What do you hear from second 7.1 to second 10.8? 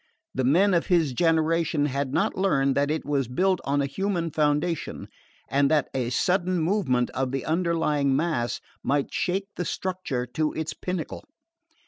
of the underlying mass might shake the structure to its